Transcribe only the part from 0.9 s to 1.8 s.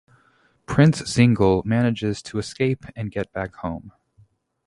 Zingle